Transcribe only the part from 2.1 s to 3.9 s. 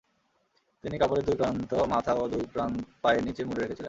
ও দুই পায়ের নিচে মুড়ে রেখেছিলেন।